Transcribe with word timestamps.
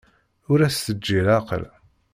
Ur 0.51 0.59
as-teǧǧi 0.61 1.19
leɛqel! 1.27 1.63